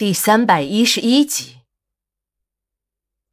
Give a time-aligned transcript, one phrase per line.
[0.00, 1.58] 第三百一十一集，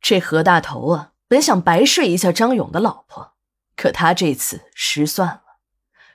[0.01, 3.37] 这何大头啊，本想白睡一下张勇的老婆，
[3.77, 5.43] 可他这次失算了。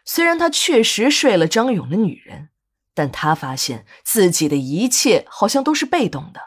[0.05, 2.51] 虽然他确实睡了张勇的女人，
[2.93, 6.41] 但他发现自己的一切好像都是被动的，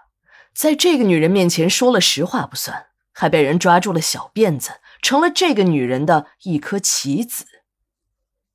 [0.53, 7.47] 在这个女人面前说了实话不算，还被人抓住了小辫子，成了这个女人的一颗棋子。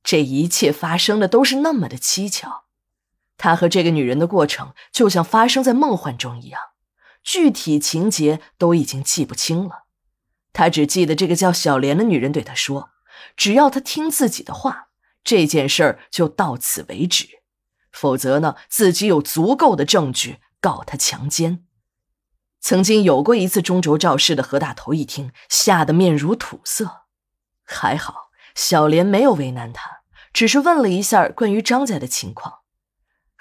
[0.01, 2.67] 这一切发生的都是那么的蹊跷。
[3.41, 6.61] 他和这个女人的过程就像发生在梦幻中一样，
[7.23, 9.85] 具体情节都已经记不清了。
[10.53, 12.91] 他只记得这个叫小莲的女人对他说
[13.35, 14.89] ：“只要他听自己的话，
[15.23, 17.25] 这件事儿就到此为止；
[17.91, 21.65] 否则呢，自己有足够的证据告他强奸。”
[22.61, 27.05] 曾经有过一次中轴肇事的何大头一听，吓得面如土色。
[27.65, 30.01] 还好小莲没有为难他，
[30.31, 32.60] 只是问了一下关于张家的情况。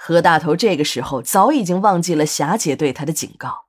[0.03, 3.67] 何大头这个时候早已经忘记了霞姐对他的警告，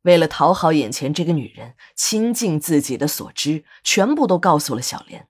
[0.00, 5.28] 为了讨好眼前这个女人，倾尽自己的所知，全部都告诉了小莲。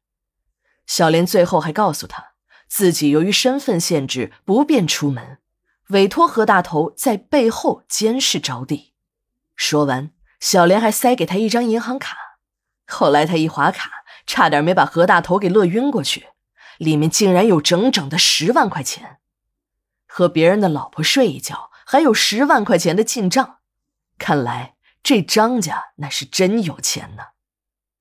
[0.86, 2.34] 小莲最后还告诉他，
[2.68, 5.38] 自己由于身份限制不便出门，
[5.88, 8.92] 委托何大头在背后监视招娣。
[9.56, 12.16] 说完，小莲还塞给他一张银行卡。
[12.86, 13.90] 后来他一划卡，
[14.24, 16.28] 差点没把何大头给乐晕过去，
[16.78, 19.17] 里面竟然有整整的十万块钱。
[20.18, 23.58] 和别人的老婆睡一觉，还有十万块钱的进账，
[24.18, 27.22] 看来这张家那是真有钱呢。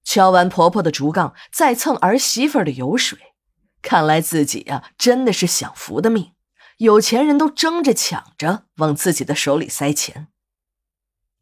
[0.04, 3.36] 敲完婆婆的竹杠，再蹭儿媳妇的油水，
[3.84, 6.34] 看来自己呀真的是享福的命。
[6.78, 10.30] 有钱人都争着抢着往自己的手里塞钱。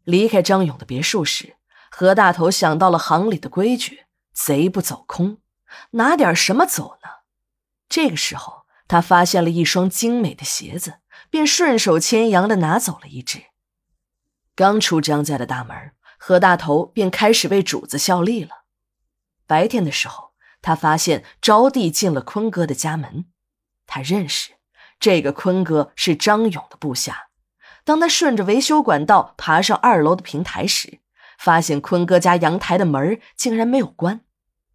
[0.03, 1.55] 离开张勇的别墅时，
[1.89, 5.37] 何大头想到了行里的规矩：贼不走空，
[5.91, 7.09] 拿点什么走呢？
[7.87, 8.64] 这个时候。
[8.87, 10.95] 他发现了一双精美的鞋子，
[11.29, 13.43] 便顺手牵羊的拿走了一只。
[14.55, 15.75] 刚出张家的大门，
[16.17, 18.65] 何大头便开始为主子效力了。
[19.47, 23.25] 白天的时候，他发现招娣进了坤哥的家门，
[23.85, 24.53] 他认识
[24.99, 27.29] 这个坤哥是张勇的部下。
[27.83, 30.99] 当他顺着维修管道爬上二楼的平台时，
[31.37, 34.21] 发现坤哥家阳台的门竟然没有关，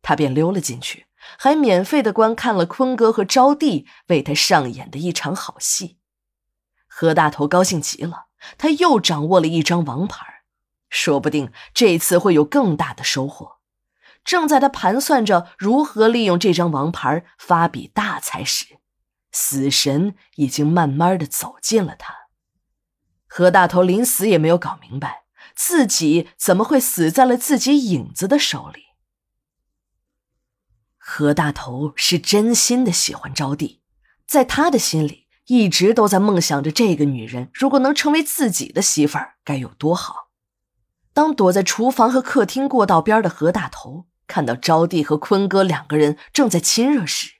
[0.03, 1.07] 他便溜了进去。
[1.39, 5.99] 还免费的观看了坤哥和招娣为他上演的一场好戏，
[6.87, 8.27] 何大头高兴极了，
[8.59, 10.27] 他又掌握了一张王牌，
[10.89, 13.59] 说不定这次会有更大的收获。
[14.23, 18.79] 正在他盘算着如何利用这张王牌发笔大财时，
[19.33, 22.15] 死神已经慢慢的走近了他。
[23.27, 25.23] 何大头临死也没有搞明白，
[25.55, 28.90] 自己怎么会死在了自己影子的手里。
[31.13, 33.81] 何大头是真心的喜欢招娣，
[34.29, 40.29] 在他的心里一直都在梦想着这个女人如果能成为自己的媳妇儿该有多好。
[41.13, 47.33] 当躲在厨房和客厅过道边的何大头看到招娣和坤哥两个人正在亲热时，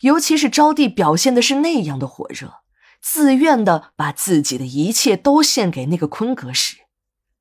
[0.00, 2.56] 尤其是招娣表现的是那样的火热，
[3.00, 6.76] 自愿的把自己的一切都献给那个坤哥时，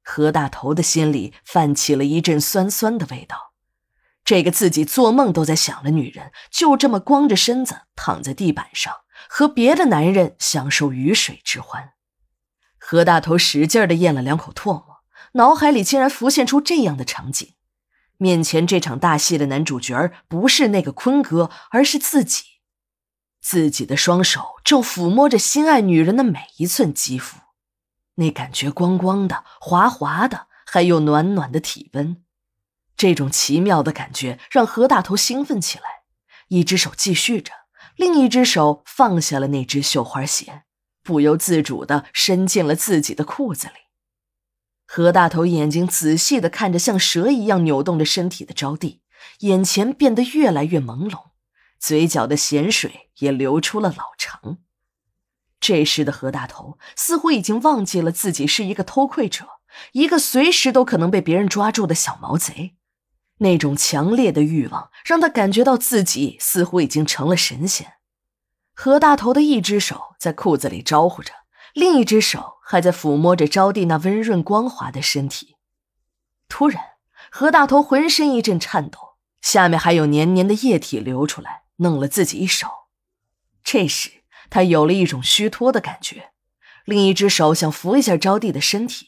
[0.02, 3.53] 何大头的心里泛起了一阵酸酸的味道。
[4.26, 8.94] 这个自己做梦都在想的女人，就这么光着身子躺在地板上，
[9.28, 11.92] 和别的男人享受鱼水之欢。
[12.78, 14.98] 何大头使劲的咽了两口唾沫，
[15.34, 17.54] 脑海里竟然浮现出这样的场景：
[18.18, 22.44] 面前这场大戏的男主角不是那个坤哥，而是自己。
[23.42, 27.40] 自己的双手正抚摸着心爱女人的每一寸肌肤，
[28.16, 32.23] 那感觉光光的、滑滑的，还有暖暖的体温。
[32.96, 35.84] 这种奇妙的感觉让何大头兴奋起来，
[36.50, 37.52] 一只手继续着，
[37.96, 40.64] 另一只手放下了那只绣花鞋，
[41.04, 43.74] 不由自主地伸进了自己的裤子里。
[44.86, 49.00] 何大头眼睛仔细地看着像蛇一样扭动着身体的招娣，
[49.40, 51.32] 眼前变得越来越朦胧，
[51.80, 54.60] 嘴角的咸水也流出了老长。
[55.60, 59.48] 这时的何大头似乎已经忘记了自己是一个偷窥者，
[59.94, 62.76] 一个随时都可能被别人抓住的小毛贼。
[63.40, 67.94] 那种强烈的欲望让他感觉到自己似乎已经成了神仙。
[68.74, 71.32] 何大头的一只手在裤子里招呼着，
[71.74, 75.56] 另一只手还在抚摸着招娣那温润光滑的身体。
[76.48, 76.84] 突然，
[77.32, 82.68] 何大头浑身一阵颤抖，下面还有黏黏的液体流出来，弄了自己一手。
[83.64, 86.32] 这时，他有了一种虚脱的感觉，
[86.86, 89.08] 另一只手想扶一下招娣的身体。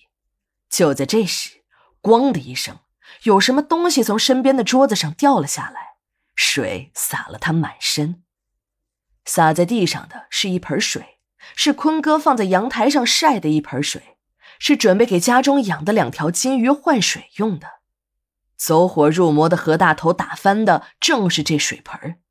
[0.70, 1.64] 就在这时，
[2.02, 2.80] 咣的一声。
[3.24, 5.96] 有什么东西从身边的桌子上掉了下来，
[6.36, 8.24] 水洒了他满身。
[9.26, 11.20] 洒在地上的是一盆水，
[11.56, 14.18] 是坤哥放在阳台上晒的一盆水，
[14.60, 17.82] 是准备给家中养的两条金鱼换水用的。
[18.56, 22.22] 走火入魔的何大头打翻的正是这水盆。